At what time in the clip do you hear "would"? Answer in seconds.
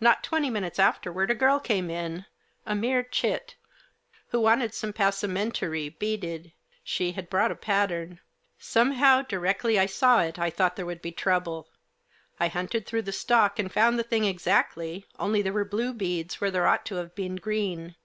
10.84-11.00